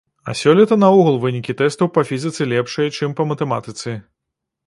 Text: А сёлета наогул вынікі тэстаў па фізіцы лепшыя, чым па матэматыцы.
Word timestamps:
А 0.31 0.33
сёлета 0.39 0.77
наогул 0.83 1.19
вынікі 1.25 1.55
тэстаў 1.59 1.91
па 1.99 2.05
фізіцы 2.11 2.49
лепшыя, 2.53 2.87
чым 3.01 3.09
па 3.19 3.23
матэматыцы. 3.33 3.97